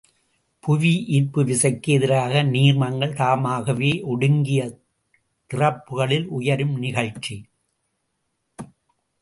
[0.63, 4.63] புவிஈர்ப்பு விசைக்கு எதிராக நீர்மங்கள் தாமாகவே ஒடுங்கிய
[5.49, 7.37] திறப்புகளில் உயரும் நிகழ்ச்சி.